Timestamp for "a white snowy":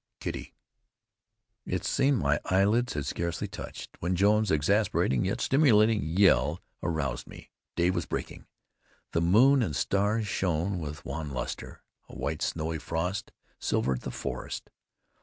12.09-12.79